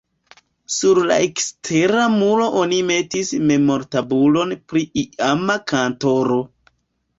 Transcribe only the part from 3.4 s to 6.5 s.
memortabulon pri iama kantoro.